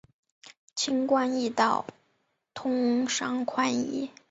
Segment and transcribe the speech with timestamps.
[0.75, 1.85] 轻关易道，
[2.55, 4.09] 通商宽衣。